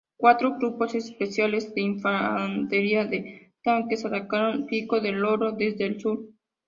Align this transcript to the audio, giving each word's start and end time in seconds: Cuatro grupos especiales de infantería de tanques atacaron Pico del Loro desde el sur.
Cuatro 0.17 0.55
grupos 0.57 0.95
especiales 0.95 1.75
de 1.75 1.81
infantería 1.81 3.05
de 3.05 3.53
tanques 3.63 4.03
atacaron 4.03 4.65
Pico 4.65 4.99
del 4.99 5.19
Loro 5.19 5.51
desde 5.51 5.85
el 5.85 6.01
sur. 6.01 6.25